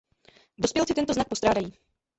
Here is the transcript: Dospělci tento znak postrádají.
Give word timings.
Dospělci 0.57 0.93
tento 0.93 1.13
znak 1.13 1.27
postrádají. 1.27 1.73